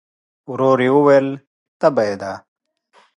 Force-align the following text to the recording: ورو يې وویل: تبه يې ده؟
ورو 0.51 0.71
يې 0.85 0.89
وویل: 0.95 1.27
تبه 1.79 2.03
يې 2.09 2.15
ده؟ 2.21 2.31